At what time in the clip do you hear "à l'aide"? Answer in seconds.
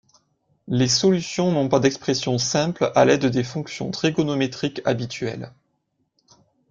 2.95-3.27